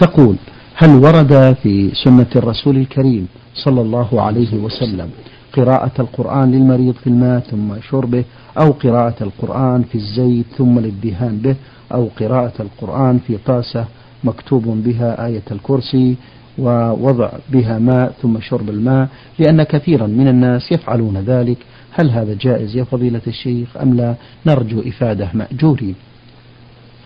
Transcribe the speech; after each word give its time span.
تقول 0.00 0.36
هل 0.74 0.90
ورد 0.90 1.56
في 1.62 1.90
سنة 2.04 2.26
الرسول 2.36 2.76
الكريم 2.76 3.26
صلى 3.54 3.80
الله 3.80 4.22
عليه 4.22 4.54
وسلم 4.54 5.10
قراءة 5.52 5.92
القرآن 5.98 6.52
للمريض 6.52 6.94
في 6.94 7.06
الماء 7.06 7.40
ثم 7.40 7.80
شربه 7.90 8.24
أو 8.58 8.70
قراءة 8.70 9.14
القرآن 9.20 9.82
في 9.82 9.94
الزيت 9.94 10.46
ثم 10.58 10.78
الإدهان 10.78 11.38
به 11.38 11.56
أو 11.94 12.08
قراءة 12.20 12.52
القرآن 12.60 13.18
في 13.26 13.36
طاسة 13.46 13.84
مكتوب 14.24 14.64
بها 14.66 15.26
آية 15.26 15.42
الكرسي 15.50 16.16
ووضع 16.58 17.30
بها 17.52 17.78
ماء 17.78 18.12
ثم 18.22 18.40
شرب 18.40 18.68
الماء؟ 18.70 19.08
لأن 19.38 19.62
كثيرا 19.62 20.06
من 20.06 20.28
الناس 20.28 20.72
يفعلون 20.72 21.16
ذلك. 21.26 21.58
هل 21.92 22.10
هذا 22.10 22.36
جائز 22.40 22.76
يا 22.76 22.84
فضيلة 22.84 23.20
الشيخ 23.26 23.76
أم 23.76 23.94
لا؟ 23.94 24.14
نرجو 24.46 24.80
إفادة 24.80 25.28
مأجورين. 25.34 25.94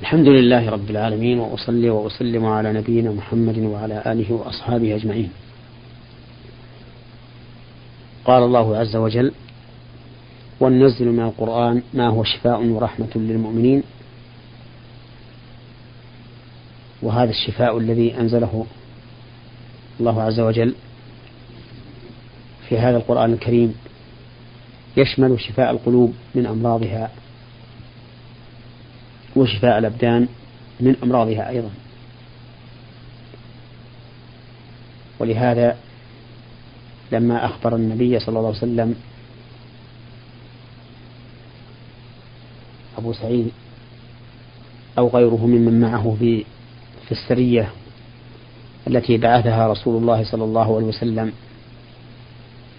الحمد 0.05 0.29
لله 0.29 0.71
رب 0.71 0.91
العالمين 0.91 1.39
وأصلي 1.39 1.91
وأسلم 1.91 2.47
على 2.47 2.73
نبينا 2.73 3.11
محمد 3.11 3.59
وعلى 3.59 4.03
آله 4.07 4.33
وأصحابه 4.33 4.95
أجمعين. 4.95 5.31
قال 8.25 8.43
الله 8.43 8.77
عز 8.77 8.97
وجل 8.97 9.33
وننزل 10.61 11.09
من 11.09 11.21
القرآن 11.21 11.83
ما 11.95 12.09
هو 12.09 12.25
شفاء 12.25 12.65
ورحمة 12.65 13.09
للمؤمنين. 13.17 13.83
وهذا 17.03 17.31
الشفاء 17.31 17.79
الذي 17.79 18.21
أنزله 18.21 18.67
الله 20.01 20.23
عز 20.23 20.41
وجل 20.41 20.75
في 22.69 22.79
هذا 22.79 22.97
القرآن 22.97 23.33
الكريم 23.33 23.75
يشمل 24.97 25.41
شفاء 25.41 25.71
القلوب 25.71 26.15
من 26.35 26.47
أمراضها. 26.47 27.11
وشفاء 29.37 29.79
الأبدان 29.79 30.29
من 30.81 30.97
أمراضها 31.03 31.49
أيضا. 31.49 31.71
ولهذا 35.19 35.77
لما 37.13 37.45
أخبر 37.45 37.77
النبي 37.77 38.19
صلى 38.19 38.29
الله 38.29 38.49
عليه 38.49 38.59
وسلم 38.59 38.95
أبو 42.99 43.13
سعيد 43.13 43.51
أو 44.99 45.09
غيره 45.09 45.47
ممن 45.47 45.81
معه 45.81 46.17
في 46.19 46.45
في 47.07 47.13
السرية 47.13 47.71
التي 48.87 49.17
بعثها 49.17 49.69
رسول 49.69 50.03
الله 50.03 50.25
صلى 50.25 50.45
الله 50.45 50.77
عليه 50.77 50.87
وسلم 50.87 51.33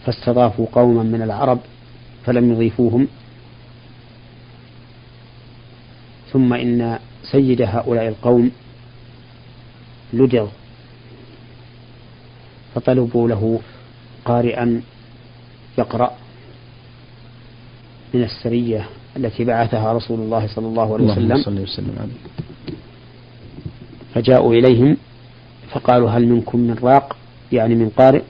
فاستضافوا 0.05 0.67
قوما 0.71 1.03
من 1.03 1.21
العرب 1.21 1.59
فلم 2.25 2.51
يضيفوهم. 2.51 3.07
ثم 6.35 6.53
إن 6.53 6.99
سيد 7.31 7.61
هؤلاء 7.61 8.07
القوم 8.07 8.51
لدغ 10.13 10.47
فطلبوا 12.75 13.29
له 13.29 13.59
قارئا 14.25 14.81
يقرأ 15.77 16.11
من 18.13 18.23
السرية 18.23 18.89
التي 19.17 19.43
بعثها 19.43 19.93
رسول 19.93 20.19
الله 20.19 20.47
صلى 20.47 20.67
الله 20.67 20.93
عليه 20.93 21.05
وسلم, 21.05 21.43
صلى 21.43 21.61
وسلم 21.61 22.11
فجاءوا 24.13 24.53
إليهم 24.53 24.97
فقالوا 25.71 26.09
هل 26.09 26.27
منكم 26.27 26.59
من 26.59 26.75
راق 26.83 27.15
يعني 27.51 27.75
من 27.75 27.89
قارئ؟ 27.89 28.23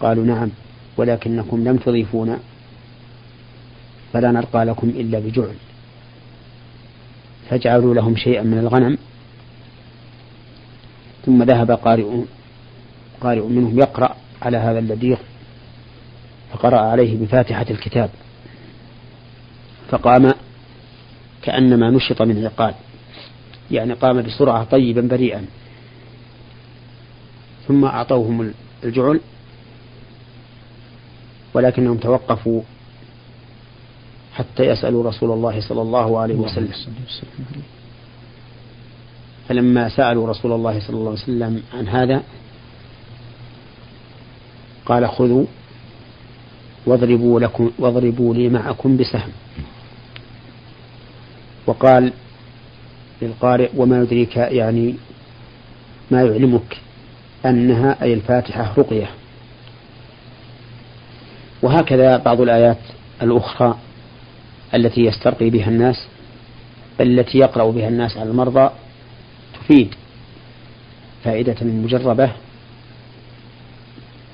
قالوا 0.00 0.24
نعم 0.24 0.50
ولكنكم 0.96 1.64
لم 1.64 1.76
تضيفونا 1.76 2.38
فلا 4.12 4.30
نرقى 4.32 4.64
لكم 4.64 4.88
إلا 4.88 5.18
بجعل. 5.18 5.54
فاجعلوا 7.50 7.94
لهم 7.94 8.16
شيئا 8.16 8.42
من 8.42 8.58
الغنم. 8.58 8.98
ثم 11.26 11.42
ذهب 11.42 11.70
قارئ 11.70 12.24
قارئ 13.20 13.42
منهم 13.42 13.78
يقرأ 13.78 14.16
على 14.42 14.56
هذا 14.56 14.78
اللديغ 14.78 15.16
فقرأ 16.52 16.80
عليه 16.80 17.16
بفاتحة 17.16 17.66
الكتاب 17.70 18.10
فقام 19.90 20.34
كأنما 21.42 21.90
نشط 21.90 22.22
من 22.22 22.44
عقال 22.44 22.74
يعني 23.70 23.92
قام 23.92 24.22
بسرعة 24.22 24.64
طيبا 24.64 25.00
بريئا. 25.00 25.44
ثم 27.68 27.84
أعطوهم 27.84 28.52
الجعل 28.84 29.20
ولكنهم 31.54 31.96
توقفوا 31.96 32.62
حتى 34.38 34.62
يسألوا 34.62 35.04
رسول 35.04 35.30
الله 35.30 35.60
صلى 35.60 35.82
الله 35.82 36.18
عليه 36.18 36.34
وسلم. 36.34 36.72
فلما 39.48 39.88
سألوا 39.88 40.28
رسول 40.28 40.52
الله 40.52 40.80
صلى 40.80 40.96
الله 40.96 41.10
عليه 41.10 41.22
وسلم 41.22 41.62
عن 41.74 41.88
هذا 41.88 42.22
قال 44.86 45.08
خذوا 45.08 45.44
واضربوا 46.86 47.40
لكم 47.40 47.70
واضربوا 47.78 48.34
لي 48.34 48.48
معكم 48.48 48.96
بسهم. 48.96 49.30
وقال 51.66 52.12
للقارئ 53.22 53.70
وما 53.76 54.02
يدريك 54.02 54.36
يعني 54.36 54.94
ما 56.10 56.22
يعلمك 56.22 56.78
أنها 57.46 58.02
أي 58.02 58.14
الفاتحة 58.14 58.74
رقية. 58.78 59.10
وهكذا 61.62 62.16
بعض 62.16 62.40
الآيات 62.40 62.78
الأخرى. 63.22 63.78
التي 64.74 65.00
يسترقي 65.00 65.50
بها 65.50 65.68
الناس 65.68 66.06
بل 66.98 67.18
التي 67.18 67.38
يقرأ 67.38 67.70
بها 67.70 67.88
الناس 67.88 68.16
على 68.16 68.30
المرضى 68.30 68.70
تفيد 69.54 69.94
فائدة 71.24 71.56
مجربة 71.62 72.30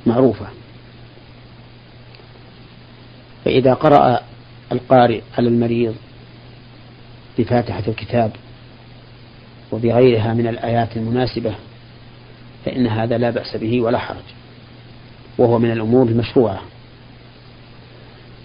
معروفة. 0.07 0.47
فإذا 3.45 3.75
قرأ 3.75 4.21
القارئ 4.73 5.21
على 5.39 5.49
المريض 5.49 5.95
بفاتحة 7.39 7.83
الكتاب 7.89 8.31
وبغيرها 9.73 10.35
من 10.35 10.47
الآيات 10.47 10.97
المناسبة 10.97 11.55
فإن 12.65 12.87
هذا 12.87 13.19
لا 13.19 13.31
بأس 13.31 13.57
به 13.57 13.81
ولا 13.81 13.99
حرج 13.99 14.25
وهو 15.39 15.59
من 15.59 15.71
الأمور 15.71 16.07
المشروعة. 16.07 16.61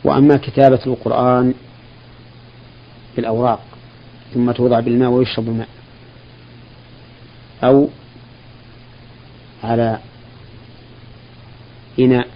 وأما 0.04 0.38
كتابة 0.38 0.80
القرآن 0.88 1.54
بالأوراق 3.20 3.60
ثم 4.34 4.52
توضع 4.52 4.80
بالماء 4.80 5.10
ويشرب 5.10 5.48
الماء. 5.48 5.68
أو 7.64 7.90
على 9.64 10.00
إناء 12.00 12.28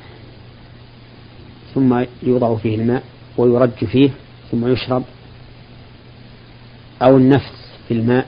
ثم 1.76 2.06
يوضع 2.24 2.56
فيه 2.56 2.76
الماء 2.76 3.04
ويرج 3.38 3.86
فيه 3.86 4.10
ثم 4.52 4.68
يشرب. 4.68 5.04
أو 7.02 7.18
النفس 7.18 7.54
في 7.88 7.94
الماء 7.94 8.28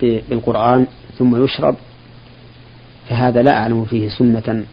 بالقرآن 0.00 0.86
ثم 1.18 1.44
يشرب. 1.44 1.76
فهذا 3.08 3.42
لا 3.42 3.58
أعلم 3.58 3.84
فيه 3.84 4.08
سنة 4.08 4.64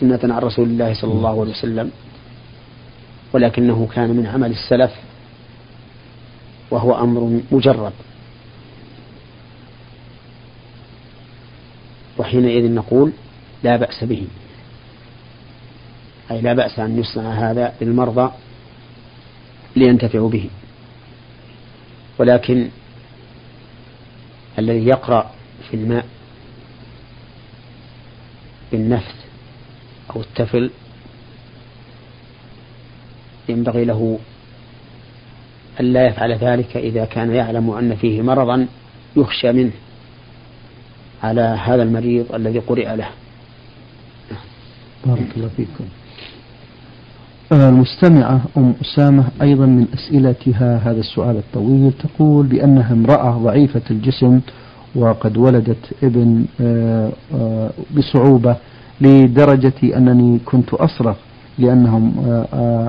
سنة 0.00 0.20
عن 0.22 0.42
رسول 0.42 0.68
الله 0.68 0.94
صلى 0.94 1.12
الله 1.12 1.40
عليه 1.40 1.50
وسلم 1.50 1.90
ولكنه 3.32 3.88
كان 3.94 4.10
من 4.10 4.26
عمل 4.26 4.50
السلف 4.50 4.92
وهو 6.70 6.94
أمر 6.94 7.40
مجرد 7.50 7.92
وحينئذ 12.18 12.74
نقول 12.74 13.12
لا 13.62 13.76
بأس 13.76 14.04
به. 14.04 14.26
أي 16.30 16.40
لا 16.40 16.52
بأس 16.52 16.78
أن 16.78 16.98
يصنع 16.98 17.50
هذا 17.50 17.74
للمرضى 17.80 18.32
لينتفعوا 19.76 20.30
به. 20.30 20.50
ولكن 22.18 22.68
الذي 24.58 24.86
يقرأ 24.86 25.30
في 25.70 25.76
الماء 25.76 26.06
بالنفس 28.72 29.25
أو 30.10 30.20
التفل 30.20 30.70
ينبغي 33.48 33.84
له 33.84 34.18
ألا 35.80 36.06
يفعل 36.06 36.32
ذلك 36.32 36.76
إذا 36.76 37.04
كان 37.04 37.34
يعلم 37.34 37.70
أن 37.70 37.96
فيه 37.96 38.22
مرضا 38.22 38.66
يخشى 39.16 39.52
منه 39.52 39.72
على 41.22 41.40
هذا 41.40 41.82
المريض 41.82 42.34
الذي 42.34 42.58
قرئ 42.58 42.96
له. 42.96 43.08
بارك 45.06 45.26
الله 45.36 45.50
فيكم. 45.56 45.84
المستمعة 47.52 48.40
أم 48.56 48.74
أسامة 48.82 49.24
أيضا 49.42 49.66
من 49.66 49.86
أسئلتها 49.94 50.76
هذا 50.76 51.00
السؤال 51.00 51.36
الطويل 51.36 51.92
تقول 51.92 52.46
بأنها 52.46 52.92
امرأة 52.92 53.30
ضعيفة 53.30 53.82
الجسم 53.90 54.40
وقد 54.94 55.36
ولدت 55.36 55.92
ابن 56.02 56.44
آه، 56.60 57.12
آه، 57.34 57.70
بصعوبة 57.96 58.56
لدرجة 59.00 59.96
أنني 59.96 60.38
كنت 60.44 60.74
أصرخ 60.74 61.16
لأنهم 61.58 62.14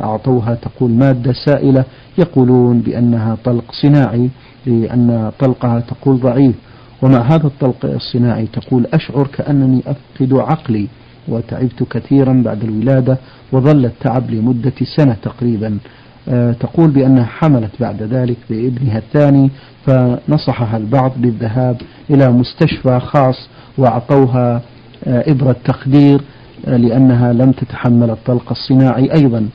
أعطوها 0.04 0.56
تقول 0.56 0.92
مادة 0.92 1.33
سائلة 1.33 1.83
يقولون 2.18 2.80
بأنها 2.80 3.38
طلق 3.44 3.63
صناعي 3.81 4.30
لأن 4.65 5.31
طلقها 5.39 5.80
تقول 5.80 6.19
ضعيف. 6.19 6.56
ومع 7.01 7.21
هذا 7.21 7.48
الطلق 7.48 7.86
الصناعي؟ 7.86 8.48
تقول 8.54 8.86
أشعر 8.94 9.27
كأنني 9.27 9.83
أفقد 9.88 10.33
عقلي 10.33 10.88
وتعبت 11.27 11.83
كثيرا 11.89 12.42
بعد 12.45 12.63
الولادة 12.63 13.18
وظل 13.51 13.86
التعب 13.86 14.31
لمدة 14.31 14.74
سنة 14.95 15.15
تقريبا. 15.24 15.77
آه، 16.30 16.51
تقول 16.51 16.89
بأنها 16.89 17.25
حملت 17.25 17.71
بعد 17.80 18.04
ذلك 18.04 18.38
بابنها 18.50 18.98
الثاني 18.98 19.50
فنصحها 19.86 20.77
البعض 20.77 21.12
بالذهاب 21.18 21.81
إلى 22.09 22.31
مستشفى 22.31 23.00
خاص 23.00 23.50
وأعطوها 23.77 24.56
آه، 24.56 24.62
إبرة 25.05 25.55
تخدير 25.65 26.21
آه، 26.67 26.77
لأنها 26.77 27.33
لم 27.33 27.51
تتحمل 27.51 28.09
الطلق 28.09 28.51
الصناعي 28.51 29.13
أيضا. 29.13 29.49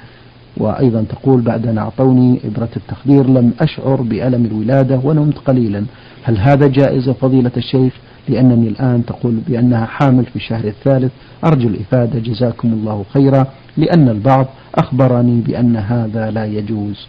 وأيضا 0.56 1.04
تقول 1.08 1.40
بعد 1.40 1.66
أن 1.66 1.78
أعطوني 1.78 2.40
إبرة 2.44 2.68
التخدير 2.76 3.26
لم 3.26 3.52
أشعر 3.60 4.02
بألم 4.02 4.44
الولادة 4.44 5.00
ونمت 5.04 5.38
قليلا. 5.38 5.84
هل 6.22 6.38
هذا 6.38 6.66
جائز 6.66 7.10
فضيلة 7.10 7.50
الشيخ؟ 7.56 7.92
لأنني 8.28 8.68
الآن 8.68 9.04
تقول 9.06 9.34
بأنها 9.48 9.86
حامل 9.86 10.24
في 10.24 10.36
الشهر 10.36 10.64
الثالث. 10.64 11.12
أرجو 11.44 11.68
الإفادة 11.68 12.18
جزاكم 12.18 12.72
الله 12.72 13.04
خيرا. 13.12 13.46
لأن 13.76 14.08
البعض 14.08 14.46
أخبرني 14.74 15.40
بأن 15.40 15.76
هذا 15.76 16.30
لا 16.30 16.44
يجوز. 16.44 17.06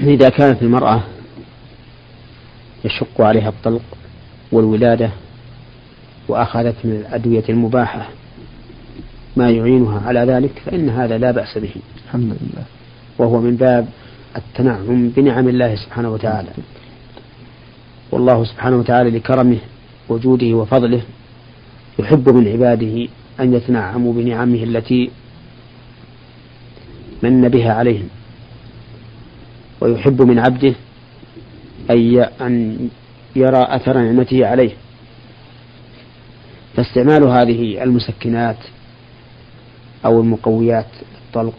إذا 0.00 0.28
كانت 0.28 0.62
المرأة 0.62 1.00
يشق 2.84 3.20
عليها 3.20 3.48
الطلق 3.48 3.82
والولادة 4.52 5.10
وأخذت 6.30 6.76
من 6.84 6.92
الأدوية 6.92 7.44
المباحة 7.48 8.08
ما 9.36 9.50
يعينها 9.50 10.00
على 10.06 10.20
ذلك 10.20 10.62
فإن 10.64 10.88
هذا 10.88 11.18
لا 11.18 11.30
بأس 11.30 11.58
به. 11.58 11.74
الحمد 12.06 12.24
لله. 12.24 12.64
وهو 13.18 13.40
من 13.40 13.56
باب 13.56 13.88
التنعم 14.36 15.08
بنعم 15.08 15.48
الله 15.48 15.74
سبحانه 15.74 16.10
وتعالى. 16.10 16.48
والله 18.12 18.44
سبحانه 18.44 18.76
وتعالى 18.76 19.10
لكرمه 19.10 19.58
وجوده 20.08 20.54
وفضله 20.54 21.02
يحب 21.98 22.28
من 22.28 22.48
عباده 22.48 23.08
أن 23.40 23.54
يتنعموا 23.54 24.12
بنعمه 24.12 24.62
التي 24.62 25.10
من 27.22 27.48
بها 27.48 27.72
عليهم. 27.72 28.08
ويحب 29.80 30.22
من 30.22 30.38
عبده 30.38 30.74
أن 31.90 32.88
يرى 33.36 33.66
أثر 33.68 33.98
نعمته 33.98 34.46
عليه. 34.46 34.70
فاستعمال 36.76 37.24
هذه 37.24 37.82
المسكنات 37.82 38.56
أو 40.04 40.20
المقويات 40.20 40.86
الطلق 41.26 41.54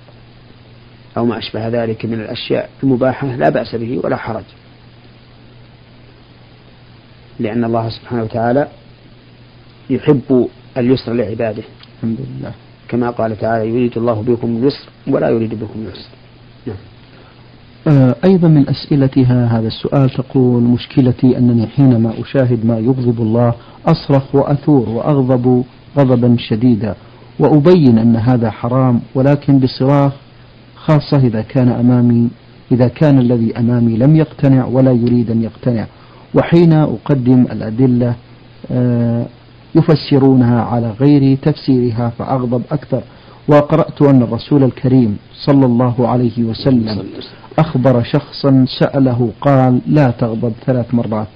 أو 1.18 1.26
ما 1.26 1.38
أشبه 1.38 1.68
ذلك 1.68 2.06
من 2.06 2.14
الأشياء 2.14 2.70
المباحة 2.84 3.36
لا 3.36 3.50
بأس 3.50 3.76
به 3.76 4.00
ولا 4.04 4.16
حرج. 4.16 4.44
لأن 7.40 7.64
الله 7.64 7.90
سبحانه 7.90 8.24
وتعالى 8.24 8.68
يحب 9.90 10.50
اليسر 10.78 11.14
لعباده. 11.14 11.64
الحمد 11.98 12.18
لله. 12.20 12.52
كما 12.88 13.10
قال 13.10 13.40
تعالى 13.40 13.70
يريد 13.70 13.98
الله 13.98 14.22
بكم 14.22 14.58
اليسر 14.58 14.90
ولا 15.08 15.30
يريد 15.30 15.60
بكم 15.60 15.86
اليسر. 15.86 16.10
آه، 16.10 16.21
أيضا 18.26 18.48
من 18.48 18.70
أسئلتها 18.70 19.46
هذا 19.46 19.68
السؤال 19.68 20.10
تقول 20.10 20.64
مشكلتي 20.64 21.38
أنني 21.38 21.68
حينما 21.68 22.14
أشاهد 22.22 22.66
ما 22.66 22.80
يغضب 22.80 23.22
الله 23.22 23.54
أصرخ 23.86 24.36
وأثور 24.36 24.90
وأغضب 24.90 25.64
غضبا 25.98 26.36
شديدا 26.40 26.96
وأبين 27.40 27.98
أن 27.98 28.16
هذا 28.16 28.52
حرام 28.52 29.00
ولكن 29.16 29.60
بصراخ 29.60 30.14
خاصة 30.76 31.18
إذا 31.18 31.42
كان 31.42 31.70
أمامي 31.70 32.30
إذا 32.72 32.88
كان 32.88 33.20
الذي 33.20 33.58
أمامي 33.58 33.98
لم 33.98 34.16
يقتنع 34.16 34.66
ولا 34.66 34.92
يريد 34.92 35.32
أن 35.32 35.44
يقتنع. 35.44 35.86
وحين 36.36 36.74
أقدم 36.74 37.42
الأدلة 37.52 38.16
آه، 38.72 39.26
يفسرونها 39.76 40.62
على 40.62 40.92
غير 41.00 41.38
تفسيرها 41.38 42.12
فأغضب 42.20 42.62
أكثر. 42.72 43.02
وقرأت 43.52 44.02
أن 44.02 44.22
الرسول 44.22 44.64
الكريم 44.64 45.18
صلى 45.46 45.66
الله 45.66 46.08
عليه 46.08 46.44
وسلم 46.44 47.04
أخبر 47.60 48.04
شخصا 48.04 48.66
سأله 48.80 49.30
قال 49.42 49.80
لا 49.88 50.12
تغضب 50.12 50.54
ثلاث 50.66 50.94
مرات 50.94 51.28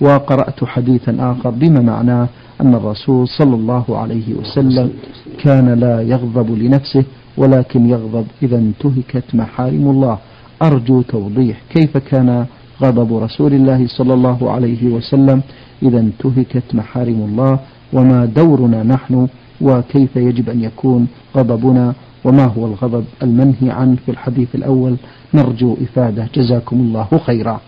وقرأت 0.00 0.64
حديثا 0.64 1.16
آخر 1.20 1.50
بما 1.50 1.80
معناه 1.80 2.28
أن 2.60 2.74
الرسول 2.74 3.28
صلى 3.28 3.54
الله 3.54 3.98
عليه 3.98 4.34
وسلم 4.34 4.90
كان 5.38 5.68
لا 5.80 6.02
يغضب 6.02 6.58
لنفسه 6.58 7.04
ولكن 7.36 7.88
يغضب 7.90 8.26
إذا 8.42 8.56
انتهكت 8.58 9.34
محارم 9.34 9.90
الله. 9.90 10.18
أرجو 10.62 11.02
توضيح 11.02 11.56
كيف 11.70 11.96
كان 11.96 12.46
غضب 12.82 13.16
رسول 13.16 13.54
الله 13.54 13.86
صلى 13.86 14.14
الله 14.14 14.50
عليه 14.50 14.86
وسلم 14.88 15.42
إذا 15.82 15.98
انتهكت 16.00 16.74
محارم 16.74 17.20
الله 17.28 17.58
وما 17.94 18.24
دورنا 18.24 18.82
نحن 18.82 19.28
وكيف 19.60 20.16
يجب 20.16 20.50
أن 20.50 20.64
يكون 20.64 21.08
غضبنا 21.36 21.94
وما 22.24 22.44
هو 22.44 22.66
الغضب 22.66 23.04
المنهي 23.22 23.70
عنه 23.70 23.96
في 24.06 24.10
الحديث 24.10 24.54
الأول. 24.54 24.96
نرجو 25.34 25.76
إفادة. 25.82 26.28
جزاكم 26.34 26.76
الله 26.76 27.20
خيرا. 27.26 27.60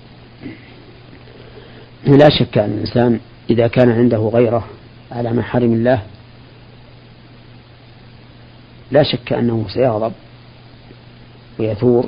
لا 2.07 2.29
شك 2.39 2.59
أن 2.59 2.71
الإنسان 2.71 3.21
إذا 3.51 3.67
كان 3.67 3.91
عنده 3.91 4.19
غيرة 4.19 4.65
على 5.13 5.33
محارم 5.33 5.73
الله 5.73 6.03
لا 8.91 9.03
شك 9.03 9.33
أنه 9.33 9.65
سيغضب 9.69 10.13
ويثور 11.59 12.07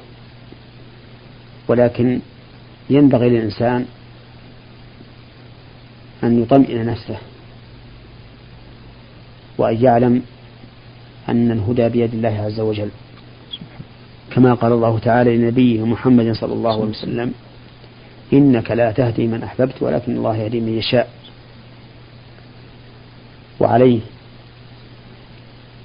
ولكن 1.69 2.21
ينبغي 2.91 3.29
للإنسان 3.29 3.87
أن 6.25 6.43
يطمئن 6.43 6.87
نفسه. 6.87 7.17
وأن 9.59 9.85
يعلم 9.85 10.23
أن 11.29 11.51
الهدى 11.51 11.89
بيد 11.89 12.15
الله 12.15 12.43
عز 12.43 12.61
وجل. 12.61 12.89
كما 14.31 14.55
قال 14.55 14.73
الله 14.73 14.99
تعالى 14.99 15.37
لنبيه 15.37 15.87
محمد 15.87 16.33
صلى 16.33 16.53
الله 16.53 16.73
عليه 16.73 16.91
وسلم 16.91 17.33
إنك 18.33 18.71
لا 18.71 18.93
تهدي 18.93 19.27
من 19.27 19.43
أحببت 19.43 19.83
ولكن 19.83 20.17
الله 20.17 20.37
يهدي 20.37 20.61
من 20.61 20.79
يشاء. 20.79 21.11
وعليه 23.61 24.01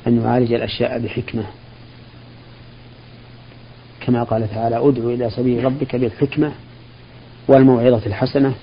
أن 0.08 0.22
يعالج 0.22 0.54
الأشياء 0.54 1.00
بحكمة. 1.00 1.44
كما 4.02 4.24
قال 4.24 4.50
تعالى 4.50 4.76
أدعو 4.76 5.10
إلى 5.10 5.30
سبيل 5.30 5.64
ربك 5.64 5.96
بالحكمة 5.96 6.52
والموعظة 7.48 8.06
الحسنة 8.06 8.54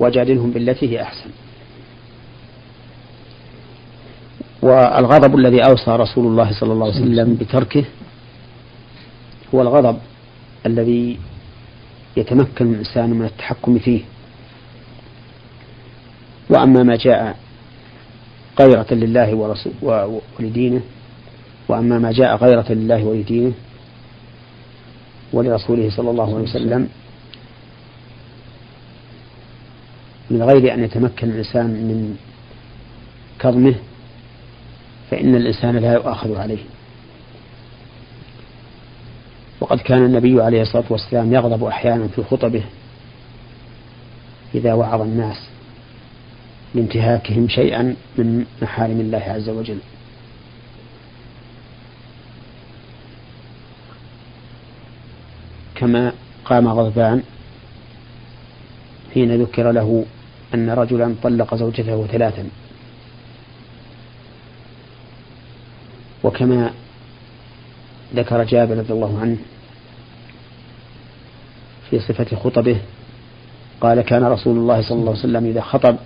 وجادلهم 0.00 0.50
بالتي 0.50 0.90
هي 0.90 1.02
أحسن. 1.02 1.30
والغضب 4.64 5.36
الذي 5.36 5.60
أوصى 5.60 5.90
رسول 5.90 6.26
الله 6.26 6.52
صلى 6.60 6.72
الله 6.72 6.86
عليه 6.86 6.96
وسلم 7.00 7.34
بتركه 7.34 7.84
هو 9.54 9.62
الغضب 9.62 9.98
الذي 10.66 11.18
يتمكن 12.16 12.72
الإنسان 12.72 13.10
من 13.10 13.24
التحكم 13.24 13.78
فيه. 13.78 14.00
وأما 16.50 16.82
ما 16.82 16.96
جاء 16.96 17.36
غيرة 18.60 18.86
لله 18.90 19.34
ولدينه 20.38 20.80
وأما 21.68 21.98
ما 21.98 22.12
جاء 22.12 22.36
غيرة 22.36 22.72
لله 22.72 23.04
ولدينه 23.04 23.52
ولرسوله 25.32 25.90
صلى 25.90 26.10
الله 26.10 26.34
عليه 26.34 26.44
وسلم 26.44 26.88
من 30.30 30.42
غير 30.42 30.74
أن 30.74 30.84
يتمكن 30.84 31.28
الإنسان 31.30 31.66
من 31.66 32.16
كظمه 33.38 33.74
فإن 35.10 35.34
الإنسان 35.34 35.76
لا 35.76 35.92
يؤاخذ 35.92 36.36
عليه. 36.36 36.64
وقد 39.60 39.78
كان 39.78 40.04
النبي 40.04 40.42
عليه 40.42 40.62
الصلاة 40.62 40.84
والسلام 40.90 41.32
يغضب 41.32 41.64
أحيانا 41.64 42.08
في 42.08 42.22
خطبه 42.22 42.62
إذا 44.54 44.72
وعظ 44.72 45.00
الناس 45.00 45.36
لانتهاكهم 46.74 47.48
شيئا 47.48 47.96
من 48.18 48.46
محارم 48.62 49.00
الله 49.00 49.18
عز 49.18 49.48
وجل. 49.48 49.78
كما 55.74 56.12
قام 56.44 56.68
غضبان 56.68 57.22
حين 59.14 59.42
ذكر 59.42 59.70
له 59.72 60.04
أن 60.54 60.70
رجلا 60.70 61.14
طلق 61.22 61.54
زوجته 61.54 62.06
ثلاثا. 62.06 62.48
وكما 66.24 66.70
ذكر 68.14 68.44
جابر 68.44 68.76
رضي 68.78 68.92
الله 68.92 69.20
عنه 69.20 69.36
في 71.90 71.98
صفة 72.00 72.36
خطبه 72.36 72.80
قال 73.80 74.00
كان 74.00 74.24
رسول 74.24 74.56
الله 74.56 74.82
صلى 74.82 74.98
الله 74.98 75.10
عليه 75.10 75.20
وسلم 75.20 75.46
إذا 75.46 75.60
خطب 75.60 75.96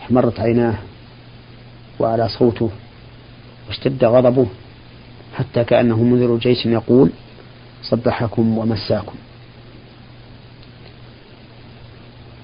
احمرت 0.00 0.40
عيناه 0.40 0.74
وعلى 1.98 2.28
صوته 2.28 2.70
واشتد 3.68 4.04
غضبه 4.04 4.46
حتى 5.36 5.64
كأنه 5.64 6.02
منذر 6.02 6.36
جيش 6.36 6.66
يقول 6.66 7.10
صبحكم 7.82 8.58
ومساكم 8.58 9.14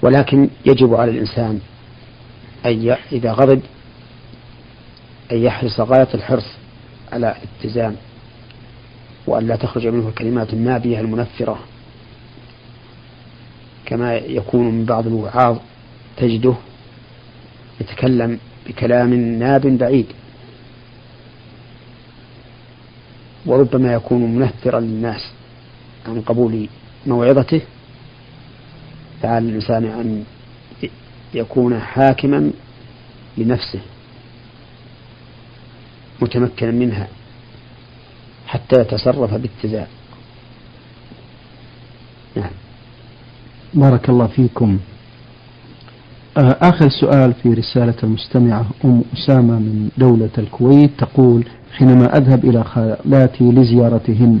ولكن 0.01 0.49
يجب 0.65 0.93
على 0.93 1.11
الإنسان 1.11 1.59
أن 2.65 2.97
إذا 3.11 3.31
غضب 3.31 3.61
أن 5.31 5.37
يحرص 5.37 5.79
غاية 5.79 6.07
الحرص 6.13 6.56
على 7.11 7.35
الاتزان 7.37 7.95
وأن 9.27 9.47
لا 9.47 9.55
تخرج 9.55 9.87
منه 9.87 10.09
الكلمات 10.09 10.53
النابية 10.53 10.99
المنفرة 10.99 11.59
كما 13.85 14.15
يكون 14.15 14.65
من 14.65 14.85
بعض 14.85 15.07
الوعاظ 15.07 15.57
تجده 16.17 16.53
يتكلم 17.81 18.39
بكلام 18.67 19.13
ناب 19.13 19.67
بعيد. 19.67 20.05
وربما 23.45 23.93
يكون 23.93 24.35
منفرا 24.35 24.79
للناس 24.79 25.31
عن 26.07 26.21
قبول 26.21 26.67
موعظته. 27.07 27.61
فعلى 29.21 29.49
الإنسان 29.49 29.85
أن 29.85 30.23
يكون 31.33 31.79
حاكما 31.79 32.51
لنفسه. 33.37 33.79
متمكنا 36.21 36.71
منها 36.71 37.07
حتى 38.47 38.81
يتصرف 38.81 39.33
باتزان. 39.33 39.87
نعم. 42.35 42.51
بارك 43.73 44.09
الله 44.09 44.27
فيكم. 44.27 44.77
آه، 46.37 46.57
آخر 46.61 46.89
سؤال 46.89 47.33
في 47.33 47.53
رسالة 47.53 47.93
المستمعة 48.03 48.65
أم 48.85 49.03
أسامة 49.13 49.53
من 49.59 49.89
دولة 49.97 50.29
الكويت 50.37 50.91
تقول 50.97 51.45
حينما 51.77 52.17
أذهب 52.17 52.45
إلى 52.45 52.63
خالاتي 52.63 53.43
لزيارتهن 53.51 54.39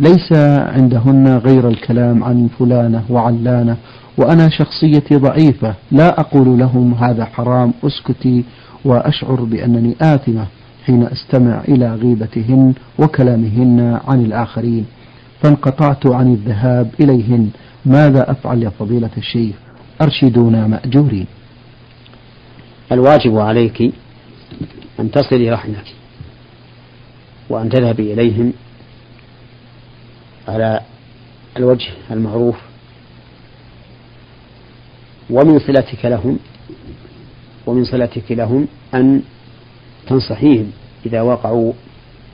ليس 0.00 0.32
عندهن 0.76 1.36
غير 1.36 1.68
الكلام 1.68 2.24
عن 2.24 2.48
فلانة 2.58 3.04
وعلانة 3.10 3.76
وأنا 4.16 4.48
شخصيتي 4.48 5.16
ضعيفة 5.16 5.74
لا 5.92 6.20
أقول 6.20 6.58
لهم 6.58 6.94
هذا 6.94 7.24
حرام 7.24 7.72
أسكتي 7.84 8.44
وأشعر 8.84 9.44
بأنني 9.44 9.96
آثمة. 10.00 10.46
حين 10.86 11.02
أستمع 11.02 11.60
إلى 11.68 11.94
غيبتهن 11.94 12.74
وكلامهن 12.98 14.00
عن 14.04 14.24
الآخرين 14.24 14.86
فانقطعت 15.42 16.06
عن 16.06 16.32
الذهاب 16.32 16.90
إليهن. 17.00 17.50
ماذا 17.86 18.30
أفعل 18.30 18.62
يا 18.62 18.68
فضيلة 18.68 19.10
الشيخ؟ 19.16 19.54
أرشدونا 20.02 20.66
مأجورين. 20.66 21.26
الواجب 22.92 23.38
عليك 23.38 23.92
أن 25.00 25.10
تصلي 25.10 25.50
رحمك 25.50 25.84
وأن 27.48 27.68
تذهبي 27.68 28.12
إليهم 28.12 28.52
على 30.48 30.80
الوجه 31.56 31.88
المعروف 32.10 32.56
ومن 35.30 35.58
صلتك 35.58 36.04
لهم 36.04 36.38
ومن 37.66 37.84
صلتك 37.84 38.32
لهم 38.32 38.66
أن 38.94 39.22
تنصحيهم 40.06 40.70
إذا 41.06 41.20
وقعوا 41.22 41.72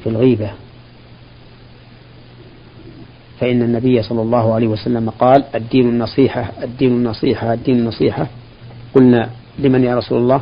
في 0.02 0.08
الغيبة. 0.08 0.50
فإن 3.40 3.62
النبي 3.62 4.02
صلى 4.02 4.22
الله 4.22 4.54
عليه 4.54 4.68
وسلم 4.68 5.10
قال 5.10 5.44
الدين 5.54 5.88
النصيحة 5.88 6.52
الدين 6.62 6.92
النصيحة 6.92 7.52
الدين 7.52 7.78
النصيحة. 7.78 8.26
قلنا 8.94 9.30
لمن 9.58 9.84
يا 9.84 9.96
رسول 9.96 10.18
الله؟ 10.18 10.40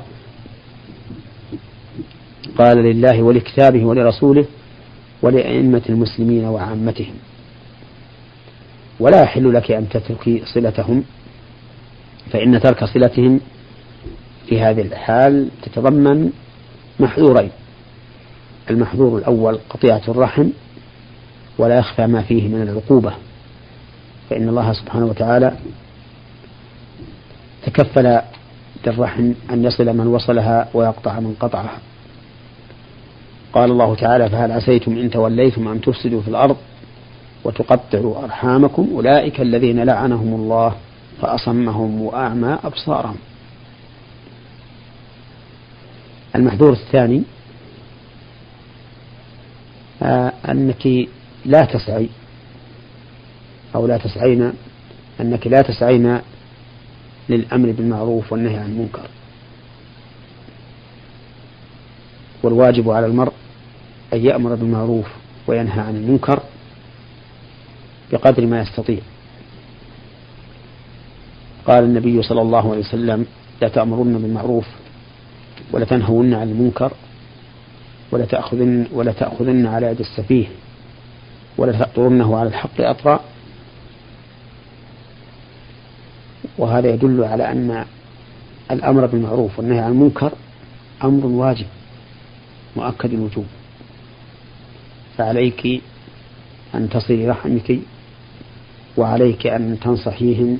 قال 2.58 2.76
لله 2.76 3.22
ولكتابه 3.22 3.84
ولرسوله 3.84 4.44
ولأئمة 5.22 5.82
المسلمين 5.88 6.44
وعامتهم. 6.44 7.14
ولا 9.00 9.22
يحل 9.22 9.54
لك 9.54 9.70
أن 9.70 9.88
تتركي 9.88 10.42
صلتهم 10.54 11.04
فإن 12.32 12.60
ترك 12.60 12.84
صلتهم 12.84 13.40
في 14.48 14.60
هذه 14.60 14.82
الحال 14.82 15.48
تتضمن 15.62 16.30
محذورين 17.00 17.50
المحذور 18.70 19.18
الأول 19.18 19.58
قطيعة 19.70 20.02
الرحم 20.08 20.48
ولا 21.58 21.78
يخفى 21.78 22.06
ما 22.06 22.22
فيه 22.22 22.48
من 22.48 22.62
العقوبة 22.62 23.12
فإن 24.30 24.48
الله 24.48 24.72
سبحانه 24.72 25.06
وتعالى 25.06 25.52
تكفل 27.66 28.20
بالرحم 28.84 29.32
أن 29.50 29.64
يصل 29.64 29.96
من 29.96 30.06
وصلها 30.06 30.68
ويقطع 30.74 31.20
من 31.20 31.34
قطعها. 31.40 31.78
قال 33.52 33.70
الله 33.70 33.94
تعالى 33.94 34.30
فهل 34.30 34.52
عسيتم 34.52 34.98
إن 34.98 35.10
توليتم 35.10 35.68
أن 35.68 35.80
تفسدوا 35.80 36.20
في 36.20 36.28
الأرض 36.28 36.56
وتقطعوا 37.44 38.24
أرحامكم؟ 38.24 38.88
أولئك 38.94 39.40
الذين 39.40 39.84
لعنهم 39.84 40.34
الله 40.34 40.74
فأصمهم 41.22 42.02
وأعمى 42.02 42.58
أبصارهم. 42.64 43.16
المحذور 46.36 46.72
الثاني 46.72 47.22
آه 50.02 50.32
أنك 50.48 51.08
لا 51.44 51.64
تسعي 51.64 52.08
أو 53.74 53.86
لا 53.86 53.98
تسعين 53.98 54.52
أنك 55.20 55.46
لا 55.46 55.62
تسعين 55.62 56.20
للأمر 57.28 57.70
بالمعروف 57.72 58.32
والنهي 58.32 58.56
عن 58.56 58.66
المنكر. 58.66 59.08
والواجب 62.42 62.90
على 62.90 63.06
المرء 63.06 63.32
أن 64.12 64.24
يأمر 64.24 64.54
بالمعروف 64.54 65.06
وينهى 65.46 65.80
عن 65.80 65.96
المنكر 65.96 66.42
بقدر 68.12 68.46
ما 68.46 68.60
يستطيع. 68.60 69.00
قال 71.66 71.84
النبي 71.84 72.22
صلى 72.22 72.42
الله 72.42 72.70
عليه 72.70 72.80
وسلم 72.80 73.26
لا 73.62 73.68
تأمرن 73.68 74.18
بالمعروف 74.18 74.66
ولا 75.72 75.84
تنهون 75.84 76.34
عن 76.34 76.48
المنكر 76.50 76.92
ولا 78.12 78.24
تأخذن 78.24 78.86
ولا 78.92 79.12
تأخذن 79.12 79.66
على 79.66 79.86
يد 79.86 80.00
السفيه 80.00 80.46
ولا 81.58 81.72
تأطرنه 81.72 82.36
على 82.36 82.48
الحق 82.48 82.80
أطرا. 82.80 83.20
وهذا 86.58 86.88
يدل 86.88 87.24
على 87.24 87.52
أن 87.52 87.84
الأمر 88.70 89.06
بالمعروف 89.06 89.58
والنهي 89.58 89.78
عن 89.78 89.90
المنكر 89.90 90.32
أمر 91.04 91.26
واجب 91.26 91.66
مؤكد 92.76 93.12
الوجوب. 93.12 93.46
فعليك 95.16 95.82
أن 96.74 96.88
تصلي 96.88 97.28
رحمك 97.28 97.78
وعليك 98.96 99.46
أن 99.46 99.78
تنصحيهم 99.80 100.58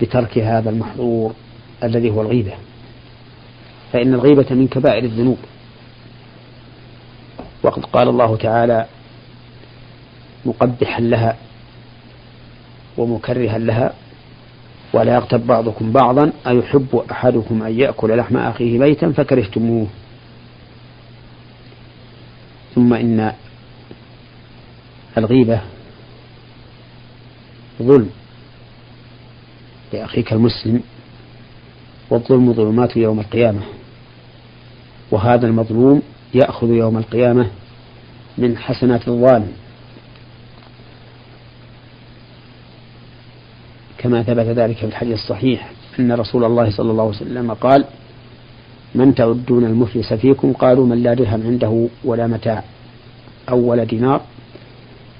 بترك 0.00 0.38
هذا 0.38 0.70
المحظور 0.70 1.34
الذي 1.82 2.10
هو 2.10 2.22
الغيبة. 2.22 2.52
فإن 3.94 4.14
الغيبة 4.14 4.46
من 4.50 4.68
كبائر 4.68 5.04
الذنوب. 5.04 5.38
وقد 7.62 7.84
قال 7.84 8.08
الله 8.08 8.36
تعالى 8.36 8.86
مقبحا 10.46 11.00
لها 11.00 11.36
ومكرها 12.96 13.58
لها 13.58 13.94
ولا 14.92 15.14
يغتب 15.14 15.46
بعضكم 15.46 15.92
بعضا 15.92 16.32
أيحب 16.46 17.02
أحدكم 17.10 17.62
أن 17.62 17.80
يأكل 17.80 18.16
لحم 18.16 18.36
أخيه 18.36 18.78
ميتا 18.78 19.12
فكرهتموه. 19.12 19.86
ثم 22.74 22.94
إن 22.94 23.32
الغيبة 25.18 25.60
ظلم 27.82 28.10
لأخيك 29.92 30.32
المسلم 30.32 30.82
والظلم 32.10 32.52
ظلمات 32.52 32.96
يوم 32.96 33.20
القيامة. 33.20 33.62
وهذا 35.14 35.46
المظلوم 35.46 36.02
يأخذ 36.34 36.68
يوم 36.68 36.98
القيامة 36.98 37.46
من 38.38 38.58
حسنات 38.58 39.08
الظالم. 39.08 39.52
كما 43.98 44.22
ثبت 44.22 44.46
ذلك 44.46 44.76
في 44.76 44.86
الحديث 44.86 45.14
الصحيح 45.14 45.70
أن 45.98 46.12
رسول 46.12 46.44
الله 46.44 46.70
صلى 46.70 46.90
الله 46.90 47.02
عليه 47.02 47.16
وسلم 47.16 47.52
قال 47.52 47.84
من 48.94 49.14
تعدون 49.14 49.64
المفلس 49.64 50.12
فيكم 50.12 50.52
قالوا 50.52 50.86
من 50.86 51.02
لا 51.02 51.14
درهم 51.14 51.42
عنده 51.46 51.88
ولا 52.04 52.26
متاع 52.26 52.64
أو 53.48 53.58
ولا 53.58 53.84
دينار. 53.84 54.20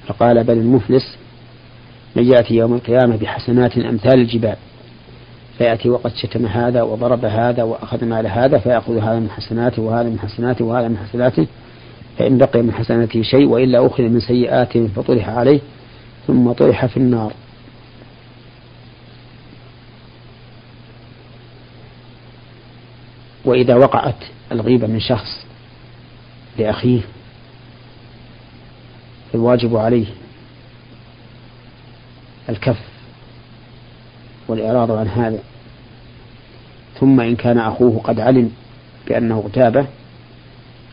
فقال 0.06 0.44
بل 0.44 0.58
المفلس 0.58 1.16
من 2.16 2.32
يأتي 2.32 2.54
يوم 2.54 2.74
القيامة 2.74 3.16
بحسنات 3.16 3.78
أمثال 3.78 4.20
الجبال. 4.20 4.56
فيأتي 5.58 5.90
وقد 5.90 6.12
شتم 6.16 6.46
هذا 6.46 6.82
وضرب 6.82 7.24
هذا 7.24 7.62
وأخذ 7.62 8.04
مال 8.04 8.26
هذا 8.26 8.58
فيأخذ 8.58 8.98
هذا 8.98 9.18
من 9.18 9.30
حسناته 9.30 9.82
وهذا 9.82 10.08
من 10.08 10.18
حسناته 10.18 10.64
وهذا 10.64 10.88
من 10.88 10.96
حسناته 10.96 11.46
فإن 12.18 12.38
بقي 12.38 12.62
من 12.62 12.72
حسناته 12.72 13.22
شيء 13.22 13.46
وإلا 13.46 13.86
أخذ 13.86 14.02
من 14.02 14.20
سيئاته 14.20 14.88
فطرح 14.96 15.28
عليه 15.28 15.60
ثم 16.26 16.52
طرح 16.52 16.86
في 16.86 16.96
النار. 16.96 17.32
وإذا 23.44 23.74
وقعت 23.74 24.24
الغيبة 24.52 24.86
من 24.86 25.00
شخص 25.00 25.46
لأخيه 26.58 27.00
فالواجب 29.32 29.76
عليه 29.76 30.06
الكف 32.48 32.93
والإعراض 34.48 34.90
عن 34.90 35.08
هذا. 35.08 35.38
ثم 37.00 37.20
إن 37.20 37.36
كان 37.36 37.58
أخوه 37.58 38.00
قد 38.04 38.20
علم 38.20 38.50
بأنه 39.08 39.38
اغتابه 39.38 39.86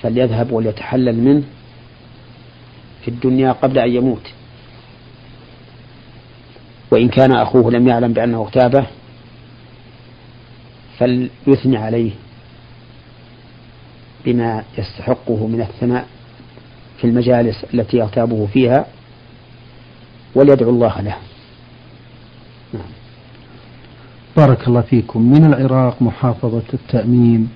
فليذهب 0.02 0.52
وليتحلل 0.52 1.16
منه 1.16 1.44
في 3.02 3.08
الدنيا 3.08 3.52
قبل 3.52 3.80
أن 3.80 3.92
يموت. 3.92 4.32
وإن 6.92 7.10
كان 7.10 7.32
أخوه 7.32 7.72
لم 7.72 7.88
يعلم 7.88 8.14
بأنه 8.14 8.42
اغتابه 8.42 8.88
فليثني 11.00 11.78
عليه 11.78 12.12
بما 14.26 14.64
يستحقه 14.78 15.48
من 15.48 15.62
الثناء 15.62 16.08
في 16.98 17.08
المجالس 17.08 17.66
التي 17.74 17.98
يغتابه 17.98 18.48
فيها 18.54 18.86
وليدعو 20.36 20.70
الله 20.70 21.02
له. 21.02 21.18
نعم. 22.74 23.01
بارك 24.38 24.68
الله 24.68 24.82
فيكم. 24.82 25.32
من 25.32 25.46
العراق 25.46 26.02
محافظة 26.02 26.64
التأميم 26.74 27.50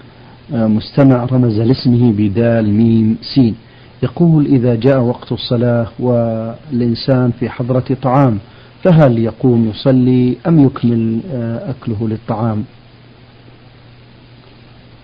آه، 0.53 0.67
مستمع 0.67 1.25
رمز 1.25 1.60
لاسمه 1.60 2.12
بدال 2.12 2.70
ميم 2.70 3.17
سين. 3.36 3.55
يقول 4.03 4.46
إذا 4.46 4.75
جاء 4.75 5.00
وقت 5.00 5.32
الصلاة 5.32 5.88
والإنسان 6.00 7.32
في 7.39 7.50
حضرة 7.50 7.98
طعام 8.01 8.39
فهل 8.84 9.20
يقوم 9.20 9.70
يصلي 9.70 10.38
أم 10.48 10.65
يكمل 10.65 11.20
آه، 11.32 11.70
أكله 11.70 12.08
للطعام؟ 12.10 12.63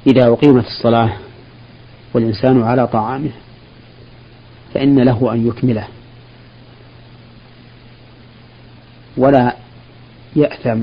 إذا 0.07 0.27
أقيمت 0.27 0.65
الصلاة 0.65 1.13
والإنسان 2.13 2.61
على 2.63 2.87
طعامه 2.87 3.31
فإن 4.73 4.99
له 4.99 5.33
أن 5.33 5.47
يكمله 5.47 5.87
ولا 9.17 9.55
يأثم 10.35 10.81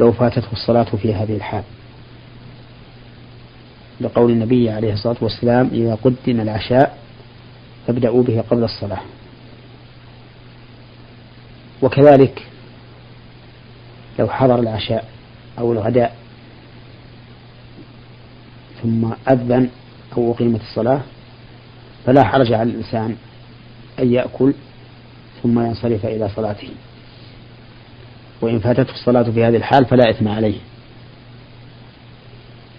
لو 0.00 0.12
فاتته 0.12 0.52
الصلاة 0.52 0.96
في 1.02 1.14
هذه 1.14 1.36
الحال. 1.36 1.62
لقول 4.00 4.30
النبي 4.30 4.70
عليه 4.70 4.92
الصلاة 4.92 5.16
والسلام 5.20 5.70
إذا 5.72 5.94
قدم 5.94 6.40
العشاء 6.40 6.98
فابدأوا 7.86 8.22
به 8.22 8.44
قبل 8.50 8.64
الصلاة. 8.64 9.00
وكذلك 11.82 12.46
لو 14.18 14.28
حضر 14.28 14.60
العشاء 14.60 15.08
أو 15.58 15.72
الغداء 15.72 16.16
ثم 18.82 19.12
أذن 19.28 19.68
أو 20.16 20.32
أقيمت 20.32 20.60
الصلاة 20.60 21.00
فلا 22.06 22.24
حرج 22.24 22.52
على 22.52 22.70
الإنسان 22.70 23.16
أن 23.98 24.12
يأكل 24.12 24.54
ثم 25.42 25.60
ينصرف 25.60 26.06
إلى 26.06 26.28
صلاته. 26.28 26.68
وإن 28.40 28.58
فاتته 28.58 28.92
الصلاة 28.92 29.22
في 29.22 29.44
هذه 29.44 29.56
الحال 29.56 29.84
فلا 29.84 30.10
إثم 30.10 30.28
عليه. 30.28 30.58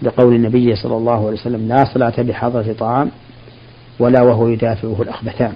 لقول 0.02 0.34
النبي 0.34 0.76
صلى 0.76 0.96
الله 0.96 1.26
عليه 1.26 1.40
وسلم 1.40 1.68
لا 1.68 1.84
صلاة 1.84 2.22
بحضرة 2.22 2.72
طعام 2.72 3.10
ولا 3.98 4.22
وهو 4.22 4.48
يدافعه 4.48 5.02
الأخبثان. 5.02 5.52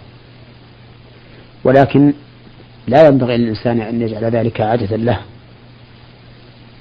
ولكن 1.64 2.12
لا 2.86 3.08
ينبغي 3.08 3.36
للإنسان 3.36 3.80
أن 3.80 4.02
يجعل 4.02 4.24
ذلك 4.24 4.60
عادة 4.60 4.96
له 4.96 5.20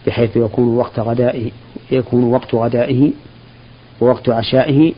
بحيث 0.07 0.37
يكون 0.37 0.77
وقت 0.77 0.99
غدائه 0.99 1.51
يكون 1.91 2.23
وقت 2.23 2.55
غدائه 2.55 3.11
ووقت 4.01 4.29
عشائه 4.29 4.93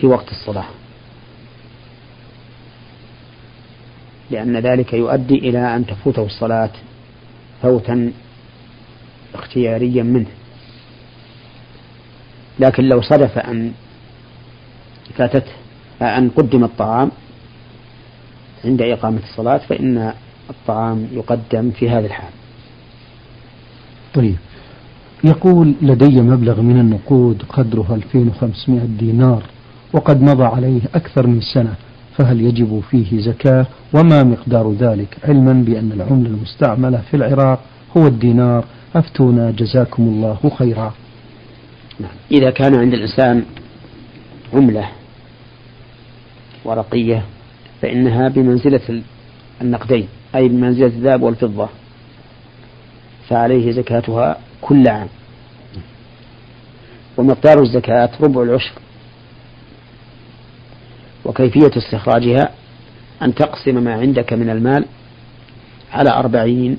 في 0.00 0.06
وقت 0.06 0.30
الصلاة. 0.30 0.66
لأن 4.30 4.56
ذلك 4.56 4.92
يؤدي 4.92 5.34
إلى 5.34 5.76
أن 5.76 5.86
تفوته 5.86 6.26
الصلاة 6.26 6.70
فوتا 7.62 8.12
اختياريا 9.34 10.02
منه. 10.02 10.26
لكن 12.60 12.84
لو 12.84 13.02
صدف 13.02 13.38
أن 13.38 13.72
فاتته 15.14 15.52
أن 16.02 16.30
قدم 16.30 16.64
الطعام 16.64 17.10
عند 18.64 18.82
إقامة 18.82 19.18
الصلاة 19.18 19.58
فإن 19.58 20.12
الطعام 20.50 21.08
يقدم 21.12 21.70
في 21.70 21.90
هذا 21.90 22.06
الحال. 22.06 22.30
طيب. 24.14 24.36
يقول 25.24 25.74
لدي 25.82 26.20
مبلغ 26.20 26.60
من 26.60 26.80
النقود 26.80 27.42
قدره 27.48 27.94
2500 27.94 28.84
دينار 28.98 29.42
وقد 29.92 30.22
مضى 30.22 30.44
عليه 30.44 30.80
أكثر 30.94 31.26
من 31.26 31.40
سنة. 31.40 31.74
فهل 32.16 32.40
يجب 32.40 32.82
فيه 32.90 33.20
زكاة؟ 33.20 33.66
وما 33.92 34.22
مقدار 34.22 34.72
ذلك؟ 34.72 35.16
علما 35.24 35.52
بأن 35.52 35.92
العملة 35.92 36.26
المستعملة 36.26 37.02
في 37.10 37.16
العراق 37.16 37.60
هو 37.96 38.06
الدينار. 38.06 38.64
أفتونا 38.94 39.50
جزاكم 39.50 40.02
الله 40.02 40.50
خيرا. 40.58 40.94
نعم. 42.00 42.10
إذا 42.30 42.50
كان 42.50 42.74
عند 42.74 42.94
الإنسان 42.94 43.44
عملة 44.54 44.88
ورقية 46.64 47.24
فإنها 47.82 48.28
بمنزلة 48.28 49.02
النقدين 49.62 50.08
أي 50.34 50.48
بمنزلة 50.48 50.86
الذهب 50.86 51.22
والفضة. 51.22 51.68
فعليه 53.28 53.72
زكاتها 53.72 54.36
كل 54.60 54.88
عام. 54.88 55.08
ومقدار 57.16 57.62
الزكاة 57.62 58.10
ربع 58.20 58.42
العشر. 58.42 58.72
وكيفية 61.24 61.70
استخراجها 61.76 62.50
أن 63.22 63.34
تقسم 63.34 63.84
ما 63.84 63.94
عندك 63.94 64.32
من 64.32 64.50
المال 64.50 64.84
على 65.92 66.10
أربعين 66.10 66.78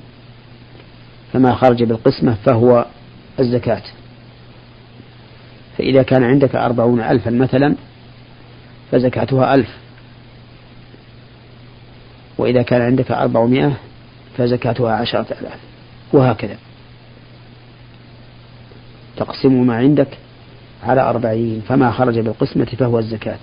فما 1.32 1.54
خرج 1.54 1.82
بالقسمة 1.82 2.34
فهو 2.34 2.86
الزكاة. 3.40 3.82
فإذا 5.78 6.02
كان 6.02 6.24
عندك 6.24 6.56
أربعون 6.56 7.00
ألفا 7.00 7.30
مثلا 7.30 7.74
فزكاتها 8.92 9.54
ألف. 9.54 9.68
وإذا 12.38 12.62
كان 12.62 12.80
عندك 12.82 13.10
أربعمائة 13.10 13.76
فزكاتها 14.36 14.92
عشرة 14.92 15.26
آلاف. 15.40 15.58
وهكذا. 16.12 16.56
تقسم 19.16 19.66
ما 19.66 19.76
عندك 19.76 20.18
على 20.82 21.00
أربعين 21.00 21.62
فما 21.68 21.90
خرج 21.90 22.18
بالقسمة 22.18 22.64
فهو 22.64 22.98
الزكاة. 22.98 23.38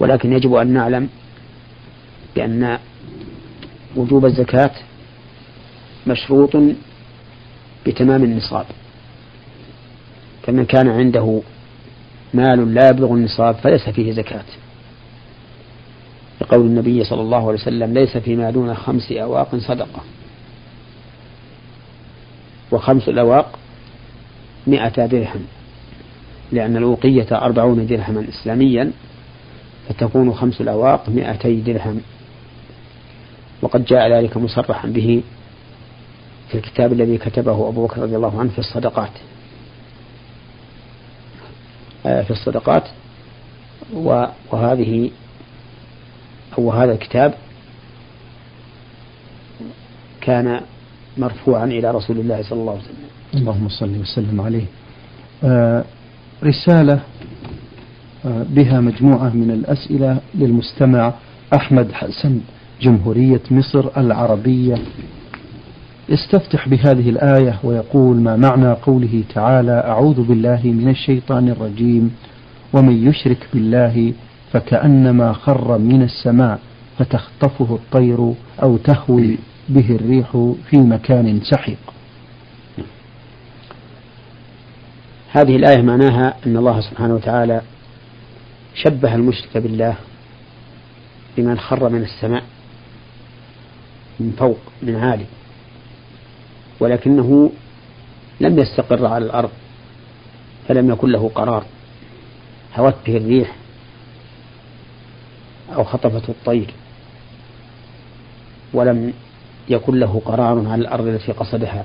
ولكن 0.00 0.32
يجب 0.32 0.54
أن 0.54 0.66
نعلم 0.66 1.08
بأن 2.36 2.78
وجوب 3.96 4.24
الزكاة 4.26 4.70
مشروط 6.06 6.56
بتمام 7.86 8.24
النصاب. 8.24 8.66
فمن 10.42 10.64
كان 10.64 10.88
عنده 10.88 11.42
مال 12.34 12.74
لا 12.74 12.88
يبلغ 12.88 13.14
النصاب 13.14 13.54
فليس 13.54 13.88
فيه 13.88 14.12
زكاة. 14.12 14.44
لقول 16.40 16.66
النبي 16.66 17.04
صلى 17.04 17.20
الله 17.20 17.38
عليه 17.38 17.58
وسلم 17.58 17.94
ليس 17.94 18.16
فيما 18.16 18.50
دون 18.50 18.74
خمس 18.74 19.12
أواق 19.12 19.56
صدقة. 19.56 20.00
وخمس 22.72 23.08
الأواق 23.08 23.58
مئة 24.66 25.06
درهم 25.06 25.40
لأن 26.52 26.76
الأوقية 26.76 27.26
أربعون 27.32 27.86
درهما 27.86 28.28
إسلاميا. 28.28 28.92
فتكون 29.90 30.34
خمس 30.34 30.60
الأواق 30.60 31.08
مئتي 31.08 31.60
درهم. 31.60 32.00
وقد 33.62 33.84
جاء 33.84 34.12
ذلك 34.12 34.36
مصرحا 34.36 34.88
به 34.88 35.22
في 36.48 36.54
الكتاب 36.54 36.92
الذي 36.92 37.18
كتبه 37.18 37.68
أبو 37.68 37.86
بكر 37.86 38.02
رضي 38.02 38.16
الله 38.16 38.40
عنه 38.40 38.50
في 38.50 38.58
الصدقات. 38.58 39.10
آه، 42.06 42.22
في 42.22 42.30
الصدقات. 42.30 42.84
وهذه 43.92 45.10
أو 46.58 46.72
هذا 46.72 46.92
الكتاب 46.92 47.34
كان 50.20 50.60
مرفوعا 51.18 51.64
إلى 51.64 51.90
رسول 51.90 52.18
الله 52.18 52.42
صلى 52.42 52.60
الله 52.60 52.72
عليه 52.72 52.82
وسلم. 52.82 53.10
اللهم 53.34 53.68
صل 53.68 54.00
وسلم 54.00 54.40
عليه. 54.40 54.64
آه 55.44 55.84
رسالة 56.44 57.00
بها 58.24 58.80
مجموعة 58.80 59.28
من 59.28 59.50
الأسئلة 59.50 60.18
للمستمع 60.34 61.12
أحمد 61.54 61.92
حسن 61.92 62.40
جمهورية 62.82 63.40
مصر 63.50 63.84
العربية. 63.96 64.74
يستفتح 66.08 66.68
بهذه 66.68 67.10
الآية 67.10 67.58
ويقول 67.64 68.16
ما 68.16 68.36
معنى 68.36 68.72
قوله 68.72 69.22
تعالى 69.34 69.72
أعوذ 69.86 70.22
بالله 70.22 70.60
من 70.64 70.88
الشيطان 70.88 71.48
الرجيم 71.48 72.14
ومن 72.72 73.08
يشرك 73.08 73.46
بالله 73.54 74.12
فكأنما 74.52 75.32
خر 75.32 75.78
من 75.78 76.02
السماء 76.02 76.58
فتخطفه 76.98 77.74
الطير 77.74 78.32
أو 78.62 78.76
تهوي 78.76 79.38
به 79.68 79.96
الريح 79.96 80.52
في 80.70 80.76
مكان 80.76 81.40
سحيق. 81.40 81.78
هذه 85.32 85.56
الآية 85.56 85.82
معناها 85.82 86.34
أن 86.46 86.56
الله 86.56 86.80
سبحانه 86.80 87.14
وتعالى 87.14 87.60
شبه 88.84 89.14
المشرك 89.14 89.56
بالله 89.56 89.96
بمن 91.36 91.58
خر 91.58 91.88
من 91.88 92.02
السماء 92.02 92.44
من 94.20 94.32
فوق 94.38 94.58
من 94.82 94.96
عالي 94.96 95.26
ولكنه 96.80 97.52
لم 98.40 98.58
يستقر 98.58 99.06
على 99.06 99.24
الأرض 99.24 99.50
فلم 100.68 100.90
يكن 100.90 101.10
له 101.10 101.30
قرار 101.34 101.64
هوت 102.76 102.94
به 103.06 103.16
الريح 103.16 103.56
أو 105.74 105.84
خطفته 105.84 106.30
الطير 106.30 106.74
ولم 108.72 109.12
يكن 109.68 109.98
له 109.98 110.22
قرار 110.24 110.68
على 110.68 110.80
الأرض 110.80 111.06
التي 111.06 111.32
قصدها. 111.32 111.84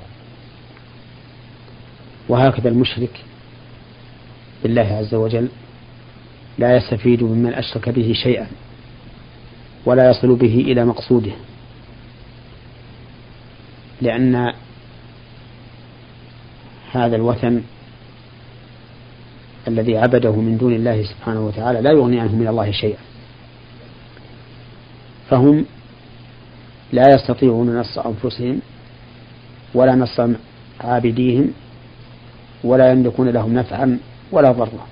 وهكذا 2.28 2.68
المشرك 2.68 3.20
بالله 4.62 4.82
عز 4.82 5.14
وجل 5.14 5.48
لا 6.58 6.76
يستفيد 6.76 7.22
ممن 7.22 7.54
أشرك 7.54 7.88
به 7.88 8.12
شيئا 8.12 8.46
ولا 9.86 10.10
يصل 10.10 10.36
به 10.36 10.54
إلى 10.60 10.84
مقصوده. 10.84 11.32
لأن 14.02 14.52
هذا 16.92 17.16
الوثن 17.16 17.62
الذي 19.68 19.98
عبده 19.98 20.32
من 20.32 20.56
دون 20.56 20.72
الله 20.72 21.02
سبحانه 21.02 21.46
وتعالى 21.46 21.80
لا 21.80 21.90
يغني 21.90 22.20
عنه 22.20 22.34
من 22.36 22.48
الله 22.48 22.70
شيئا. 22.70 22.98
فهم 25.30 25.64
لا 26.92 27.14
يستطيعون 27.14 27.78
نص 27.78 27.98
أنفسهم 27.98 28.60
ولا 29.74 29.94
نص 29.94 30.20
عابديهم 30.80 31.52
ولا 32.64 32.92
يملكون 32.92 33.28
لهم 33.28 33.54
نفعا 33.54 33.98
ولا 34.32 34.52
ضرا. 34.52 34.86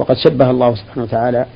وقد 0.00 0.16
شبه 0.16 0.50
الله 0.50 0.74
سبحانه 0.74 1.02
وتعالى 1.02 1.46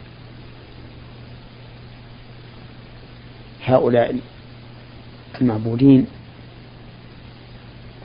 هؤلاء 3.64 4.16
المعبودين 5.40 6.06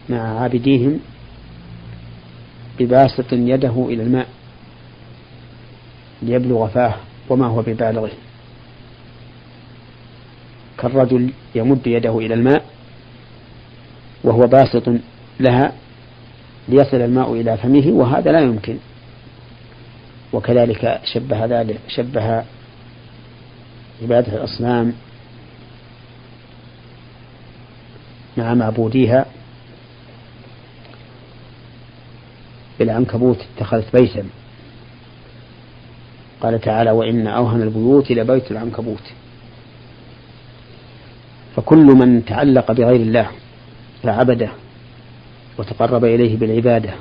مع 0.10 0.40
عابديهم 0.42 1.00
بباسط 2.80 3.34
يده 3.34 3.86
إلى 3.90 4.04
الماء 4.04 4.28
ليبلغ 6.22 6.68
فاه 6.68 6.96
وما 7.30 7.48
هو 7.48 7.62
ببالغه. 7.62 8.12
كالرجل 10.78 11.34
يمد 11.56 11.88
يده 11.88 12.18
إلى 12.18 12.34
الماء 12.34 12.66
وهو 14.24 14.48
باسط 14.48 14.90
لها 15.40 15.72
ليصل 16.70 16.98
الماء 16.98 17.34
إلى 17.34 17.58
فمه 17.58 17.88
وهذا 17.92 18.32
لا 18.32 18.40
يمكن. 18.40 18.78
وكذلك 20.34 21.02
شبه 21.14 21.46
ذلك 21.46 21.80
شبه 21.88 22.44
عبادة 24.02 24.34
الأصنام 24.38 24.94
مع 28.38 28.54
معبوديها 28.54 29.26
بالعنكبوت 32.80 33.46
اتخذت 33.56 33.96
بيتا. 33.96 34.24
قال 36.42 36.62
تعالى 36.62 36.92
وإن 36.92 37.28
أوهن 37.28 37.62
البيوت 37.62 38.12
لبيت 38.12 38.52
العنكبوت. 38.52 39.04
فكل 41.56 41.86
من 41.86 42.26
تعلق 42.26 42.72
بغير 42.72 42.96
الله 43.02 43.28
فعبده 44.04 44.50
وتقرب 45.58 46.06
إليه 46.06 46.38
بالعبادة 46.38 46.94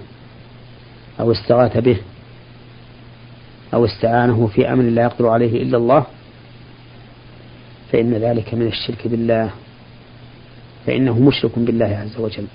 أو 1.20 1.32
استغاث 1.32 1.76
به 1.76 1.96
أو 3.74 3.84
استعانه 3.84 4.46
في 4.46 4.72
أمر 4.72 4.82
لا 4.82 5.02
يقدر 5.02 5.28
عليه 5.28 5.62
إلا 5.62 5.76
الله 5.76 6.06
فإن 7.92 8.14
ذلك 8.14 8.54
من 8.54 8.66
الشرك 8.66 9.08
بالله 9.08 9.50
فإنه 10.86 11.18
مشرك 11.18 11.58
بالله 11.58 11.86
عز 11.86 12.16
وجل. 12.20 12.46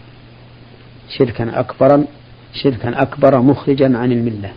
شركا 1.17 1.59
أكبرا 1.59 2.05
شركا 2.53 3.01
أكبر 3.01 3.41
مخرجا 3.41 3.97
عن 3.97 4.11
الملة. 4.11 4.51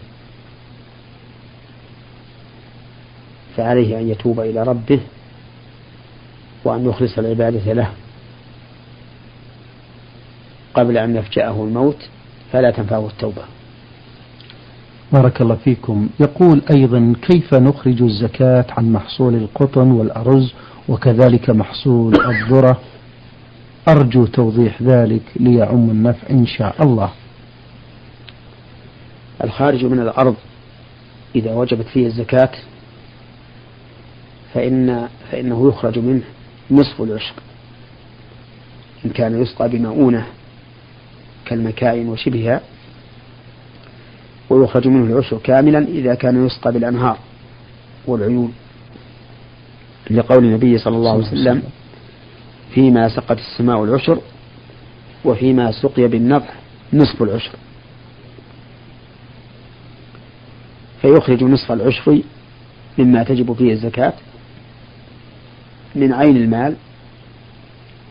فعليه 3.57 3.99
أن 3.99 4.09
يتوب 4.09 4.41
إلى 4.41 4.63
ربه 4.63 5.01
وأن 6.65 6.89
يخلص 6.89 7.19
العبادة 7.19 7.73
له. 7.73 7.91
قبل 10.75 10.99
أن 10.99 11.17
يفجأه 11.17 11.65
الموت 11.65 12.09
فلا 12.53 12.71
تنفعه 12.71 13.07
التوبة. 13.07 13.43
بارك 15.17 15.41
الله 15.41 15.55
فيكم. 15.55 16.09
يقول 16.21 16.63
أيضا 16.71 17.15
كيف 17.23 17.55
نخرج 17.55 18.03
الزكاة 18.03 18.67
عن 18.71 18.93
محصول 18.93 19.35
القطن 19.35 19.91
والأرز 19.91 20.53
وكذلك 20.89 21.51
محصول 21.51 22.15
الذرة؟ 22.15 22.81
أرجو 23.89 24.27
توضيح 24.27 24.83
ذلك 24.83 25.23
ليعم 25.37 25.91
النفع 25.91 26.31
إن 26.31 26.47
شاء 26.47 26.83
الله. 26.83 27.11
الخارج 29.45 29.85
من 29.85 30.01
الأرض 30.01 30.35
إذا 31.35 31.55
وجبت 31.55 31.87
فيه 31.87 32.07
الزكاة 32.07 32.51
فإن 34.55 35.09
فإنه 35.31 35.69
يخرج 35.69 35.99
منه 35.99 36.23
نصف 36.71 37.03
العشر 37.03 37.35
إن 39.05 39.11
كان 39.11 39.43
يسقى 39.43 39.69
بمؤونة 39.69 40.27
كالمكائن 41.47 42.09
وشبهها 42.09 42.61
ويخرج 44.51 44.89
منه 44.89 45.13
العشر 45.13 45.39
كاملا 45.45 45.79
إذا 45.79 46.15
كان 46.15 46.47
يسقى 46.47 46.73
بالأنهار 46.73 47.19
والعيون. 48.07 48.53
لقول 50.11 50.45
النبي 50.45 50.79
صلى 50.79 50.97
الله 50.97 51.13
عليه 51.13 51.23
وسلم 51.23 51.63
فيما 52.75 53.09
سقت 53.09 53.39
السماء 53.39 53.85
العشر 53.85 54.19
وفيما 55.25 55.73
سقي 55.73 56.09
بالنضح 56.09 56.55
نصف 56.93 57.23
العشر 57.23 57.53
فيخرج 61.03 61.45
نصف 61.45 61.73
العشر 61.73 62.21
مما 62.99 63.23
تجب 63.23 63.53
فيه 63.53 63.73
الزكاة 63.73 64.13
من 65.95 66.13
عين 66.13 66.37
المال 66.37 66.77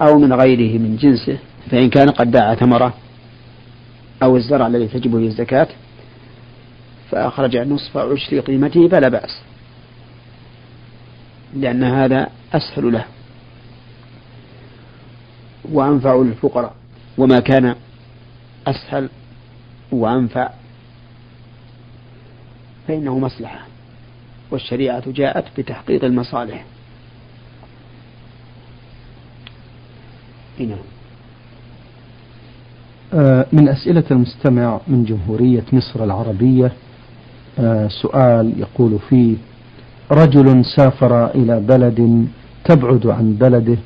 أو 0.01 0.19
من 0.19 0.33
غيره 0.33 0.79
من 0.79 0.97
جنسه 0.97 1.37
فإن 1.71 1.89
كان 1.89 2.09
قد 2.09 2.31
باع 2.31 2.55
ثمرة 2.55 2.93
أو 4.23 4.37
الزرع 4.37 4.67
الذي 4.67 4.87
تجب 4.87 5.19
فيه 5.19 5.27
الزكاة 5.27 5.67
فأخرج 7.15 7.57
نصف 7.57 7.97
عشر 7.97 8.39
قيمته 8.39 8.87
فلا 8.87 9.09
بأس. 9.09 9.41
لأن 11.53 11.83
هذا 11.83 12.29
أسهل 12.53 12.93
له. 12.93 13.05
وأنفع 15.71 16.15
للفقراء 16.15 16.73
وما 17.17 17.39
كان 17.39 17.75
أسهل 18.67 19.09
وأنفع. 19.91 20.49
فإنه 22.87 23.19
مصلحة. 23.19 23.59
والشريعة 24.51 25.11
جاءت 25.11 25.59
بتحقيق 25.59 26.03
المصالح. 26.03 26.65
نعم. 30.59 30.77
آه، 33.13 33.45
من 33.53 33.69
أسئلة 33.69 34.03
المستمع 34.11 34.79
من 34.87 35.05
جمهورية 35.05 35.63
مصر 35.73 36.03
العربية 36.03 36.71
سؤال 38.01 38.53
يقول 38.57 38.99
فيه 39.09 39.35
رجل 40.11 40.65
سافر 40.65 41.25
إلى 41.35 41.59
بلد 41.59 42.27
تبعد 42.65 43.07
عن 43.07 43.33
بلده 43.33 43.77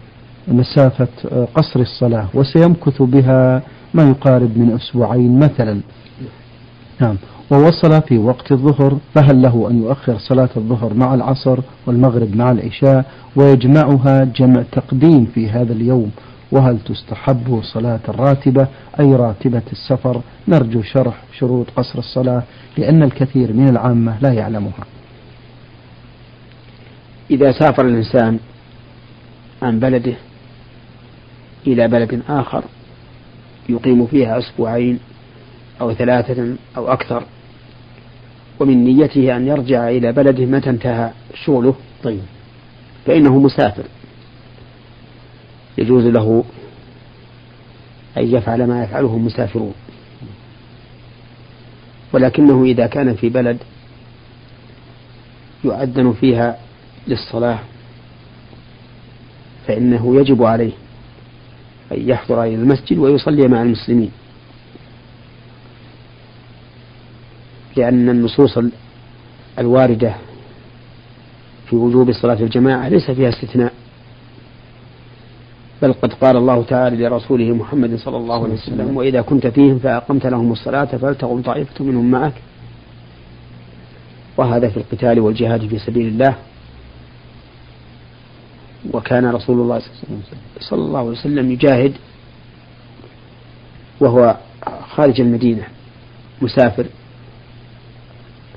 مسافة 0.47 1.07
آه، 1.31 1.47
قصر 1.55 1.79
الصلاة 1.79 2.27
وسيمكث 2.33 3.01
بها 3.01 3.61
ما 3.93 4.09
يقارب 4.09 4.57
من 4.57 4.71
أسبوعين 4.71 5.39
مثلا. 5.39 5.79
نعم. 7.01 7.15
ووصل 7.51 8.01
في 8.01 8.17
وقت 8.17 8.51
الظهر 8.51 8.97
فهل 9.15 9.41
له 9.41 9.67
أن 9.69 9.83
يؤخر 9.83 10.17
صلاة 10.17 10.49
الظهر 10.57 10.93
مع 10.93 11.13
العصر 11.13 11.59
والمغرب 11.87 12.35
مع 12.35 12.51
العشاء؟ 12.51 13.05
ويجمعها 13.35 14.23
جمع 14.23 14.63
تقديم 14.71 15.25
في 15.25 15.49
هذا 15.49 15.73
اليوم. 15.73 16.11
وهل 16.51 16.79
تستحب 16.85 17.61
صلاة 17.63 17.99
الراتبة؟ 18.09 18.67
أي 18.99 19.15
راتبة 19.15 19.61
السفر؟ 19.71 20.21
نرجو 20.47 20.81
شرح 20.81 21.23
شروط 21.39 21.67
قصر 21.75 21.99
الصلاة 21.99 22.43
لأن 22.77 23.03
الكثير 23.03 23.53
من 23.53 23.69
العامة 23.69 24.19
لا 24.21 24.33
يعلمها. 24.33 24.85
إذا 27.31 27.51
سافر 27.51 27.85
الإنسان 27.85 28.39
عن 29.61 29.79
بلده 29.79 30.15
إلى 31.67 31.87
بلد 31.87 32.21
آخر 32.29 32.63
يقيم 33.69 34.05
فيها 34.05 34.37
أسبوعين 34.37 34.99
أو 35.81 35.93
ثلاثة 35.93 36.55
أو 36.77 36.93
أكثر 36.93 37.23
ومن 38.59 38.83
نيته 38.83 39.37
أن 39.37 39.47
يرجع 39.47 39.89
إلى 39.89 40.11
بلده 40.11 40.45
متى 40.45 40.69
انتهى 40.69 41.11
شغله 41.45 41.75
طيب. 42.03 42.21
فإنه 43.05 43.39
مسافر. 43.39 43.83
يجوز 45.77 46.05
له 46.05 46.43
أن 48.17 48.35
يفعل 48.35 48.67
ما 48.67 48.83
يفعله 48.83 49.15
المسافرون. 49.15 49.73
ولكنه 52.13 52.63
إذا 52.63 52.87
كان 52.87 53.15
في 53.15 53.29
بلد 53.29 53.57
يؤذن 55.63 56.13
فيها 56.13 56.57
للصلاة 57.07 57.59
فإنه 59.67 60.15
يجب 60.15 60.43
عليه 60.43 60.71
أن 61.91 62.09
يحضر 62.09 62.43
إلى 62.43 62.55
المسجد 62.55 62.97
ويصلي 62.97 63.47
مع 63.47 63.61
المسلمين. 63.61 64.11
لأن 67.75 68.09
النصوص 68.09 68.59
الواردة 69.59 70.15
في 71.69 71.75
وجوب 71.75 72.11
صلاة 72.11 72.39
الجماعة 72.41 72.89
ليس 72.89 73.11
فيها 73.11 73.29
استثناء. 73.29 73.73
بل 75.81 75.93
قد 75.93 76.13
قال 76.13 76.37
الله 76.37 76.63
تعالى 76.63 77.07
لرسوله 77.07 77.53
محمد 77.53 77.95
صلى 77.95 78.17
الله 78.17 78.43
عليه 78.43 78.53
وسلم 78.53 78.97
وإذا 78.97 79.21
كنت 79.21 79.47
فيهم 79.47 79.79
فأقمت 79.79 80.25
لهم 80.25 80.51
الصلاة 80.51 80.85
فلتقم 80.85 81.41
طائفة 81.41 81.85
منهم 81.85 82.11
معك. 82.11 82.33
وهذا 84.37 84.69
في 84.69 84.77
القتال 84.77 85.19
والجهاد 85.19 85.67
في 85.67 85.79
سبيل 85.79 86.07
الله. 86.07 86.35
وكان 88.93 89.25
رسول 89.25 89.59
الله 89.61 89.81
صلى 90.59 90.79
الله 90.79 90.99
عليه 90.99 91.09
وسلم 91.09 91.51
يجاهد 91.51 91.93
وهو 93.99 94.37
خارج 94.89 95.21
المدينة 95.21 95.63
مسافر. 96.41 96.85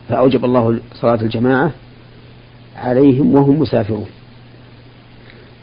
فأوجب 0.08 0.44
الله 0.44 0.80
صلاة 0.94 1.22
الجماعة 1.22 1.70
عليهم 2.76 3.34
وهم 3.34 3.60
مسافرون. 3.60 4.06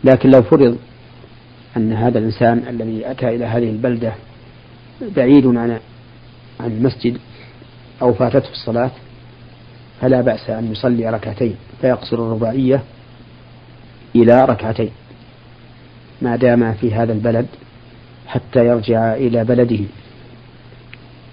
لكن 0.04 0.30
لو 0.30 0.42
فرض 0.42 0.78
أن 1.78 1.94
هذا 1.94 2.20
الإنسان 2.20 2.64
الذي 2.70 3.12
أتى 3.12 3.36
إلى 3.36 3.46
هذه 3.46 3.70
البلدة 3.70 4.14
بعيد 5.02 5.48
عن 5.48 5.80
عن 6.60 6.72
المسجد 6.72 7.18
أو 8.02 8.14
فاتته 8.14 8.52
الصلاة 8.52 8.92
فلا 10.02 10.22
بأس 10.22 10.50
أن 10.50 10.72
يصلي 10.72 11.10
ركعتين 11.10 11.56
فيقصر 11.82 12.16
الرباعية 12.16 12.84
إلى 14.16 14.46
ركعتين 14.46 14.92
ما 16.22 16.36
دام 16.36 16.74
في 16.74 16.94
هذا 16.94 17.14
البلد 17.14 17.48
حتى 18.28 18.66
يرجع 18.66 19.14
إلى 19.14 19.44
بلده. 19.44 19.80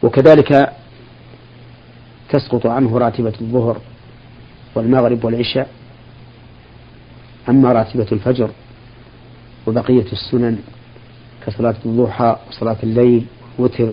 وكذلك 0.03 0.73
تسقط 2.29 2.67
عنه 2.67 2.99
راتبة 2.99 3.33
الظهر 3.41 3.81
والمغرب 4.75 5.25
والعشاء 5.25 5.69
أما 7.49 7.73
راتبة 7.73 8.07
الفجر 8.13 8.51
وبقية 9.67 10.13
السنن 10.13 10.59
كصلاة 11.47 11.75
الضحى 11.87 12.37
وصلاة 12.49 12.77
الليل 12.83 13.27
وتر 13.59 13.93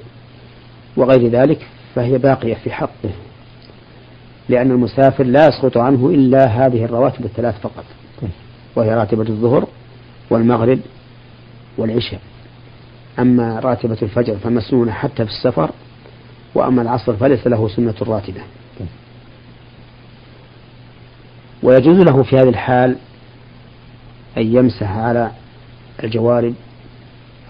وغير 0.97 1.29
ذلك 1.29 1.67
فهي 1.95 2.17
باقية 2.17 2.53
في 2.53 2.71
حقه 2.71 3.09
لأن 4.49 4.71
المسافر 4.71 5.23
لا 5.23 5.47
يسقط 5.47 5.77
عنه 5.77 6.09
إلا 6.09 6.45
هذه 6.45 6.85
الرواتب 6.85 7.25
الثلاث 7.25 7.59
فقط 7.59 7.85
وهي 8.75 8.95
راتبة 8.95 9.29
الظهر 9.29 9.67
والمغرب 10.29 10.79
والعشاء. 11.77 12.19
أما 13.19 13.59
راتبة 13.59 13.97
الفجر 14.01 14.37
فمسنونة 14.37 14.91
حتى 14.91 15.25
في 15.25 15.31
السفر 15.31 15.71
وأما 16.55 16.81
العصر 16.81 17.15
فليس 17.15 17.47
له 17.47 17.67
سنة 17.67 17.95
راتبة. 18.01 18.41
ويجوز 21.63 21.97
له 21.97 22.23
في 22.23 22.35
هذه 22.37 22.49
الحال 22.49 22.95
أن 24.37 24.55
يمسح 24.55 24.91
على 24.91 25.31
الجوارب 26.03 26.53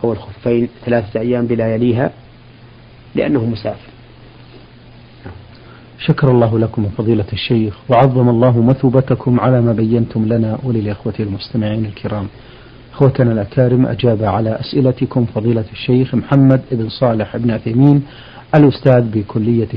أو 0.03 0.11
الخفين 0.11 0.67
ثلاثة 0.85 1.19
أيام 1.19 1.47
بلا 1.47 1.75
يليها 1.75 2.11
لأنه 3.15 3.45
مسافر. 3.45 3.93
شكر 5.99 6.31
الله 6.31 6.59
لكم 6.59 6.89
فضيلة 6.97 7.25
الشيخ 7.33 7.77
وعظم 7.89 8.29
الله 8.29 8.61
مثوبتكم 8.61 9.39
على 9.39 9.61
ما 9.61 9.73
بينتم 9.73 10.25
لنا 10.25 10.59
وللإخوة 10.63 11.13
المستمعين 11.19 11.85
الكرام. 11.85 12.27
أخوتنا 12.93 13.31
الأكارم 13.31 13.85
أجاب 13.85 14.23
على 14.23 14.59
أسئلتكم 14.59 15.25
فضيلة 15.25 15.65
الشيخ 15.71 16.15
محمد 16.15 16.61
بن 16.71 16.89
صالح 16.89 17.37
بن 17.37 17.51
عثيمين 17.51 18.03
الأستاذ 18.55 19.01
بكلية 19.01 19.67